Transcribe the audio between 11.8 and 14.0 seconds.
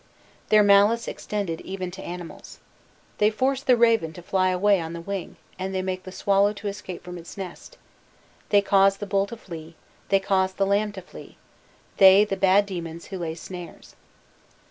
they, the bad demons who lay snares."